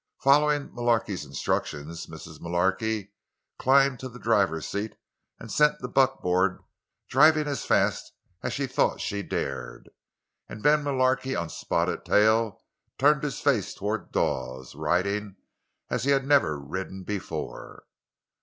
Following 0.21 0.69
Mullarky's 0.73 1.25
instructions, 1.25 2.07
Mrs. 2.07 2.41
Mullarky 2.41 3.11
climbed 3.59 3.99
to 3.99 4.09
the 4.09 4.17
driver's 4.17 4.65
seat 4.67 4.95
and 5.37 5.51
sent 5.51 5.77
the 5.77 5.87
buckboard 5.87 6.53
toward 6.53 6.57
the 6.57 6.63
Arrow, 6.63 6.67
driving 7.07 7.47
as 7.47 7.65
fast 7.65 8.11
as 8.41 8.51
she 8.51 8.65
thought 8.65 8.99
she 8.99 9.21
dared. 9.21 9.91
And 10.49 10.63
Ben 10.63 10.83
Mullarky, 10.83 11.35
on 11.39 11.49
Spotted 11.49 12.03
Tail, 12.03 12.63
turned 12.97 13.21
his 13.21 13.41
face 13.41 13.75
toward 13.75 14.11
Dawes, 14.11 14.73
riding 14.73 15.35
as 15.91 16.03
he 16.03 16.09
had 16.09 16.25
never 16.25 16.59
ridden 16.59 17.03
before. 17.03 17.83